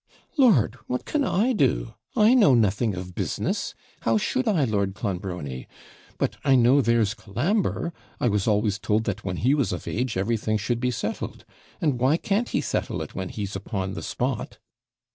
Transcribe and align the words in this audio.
'Lord! 0.35 0.77
what 0.87 1.05
can 1.05 1.23
I 1.23 1.53
do? 1.53 1.93
I 2.15 2.33
know 2.33 2.55
nothing 2.55 2.95
of 2.95 3.13
business; 3.13 3.75
how 3.99 4.17
should 4.17 4.47
I, 4.47 4.63
Lord 4.63 4.95
Clonbrony; 4.95 5.67
but 6.17 6.37
I 6.43 6.55
know 6.55 6.81
there's 6.81 7.13
Colambre 7.13 7.93
I 8.19 8.27
was 8.27 8.47
always 8.47 8.79
told 8.79 9.03
that 9.03 9.23
when 9.23 9.37
he 9.37 9.53
was 9.53 9.71
of 9.71 9.87
age 9.87 10.17
everything 10.17 10.57
should 10.57 10.79
be 10.79 10.89
settled; 10.89 11.45
and 11.79 11.99
why 11.99 12.17
can't 12.17 12.49
he 12.49 12.61
settle 12.61 13.03
it 13.03 13.13
when 13.13 13.29
he's 13.29 13.55
upon 13.55 13.93
the 13.93 14.01
spot?' 14.01 14.57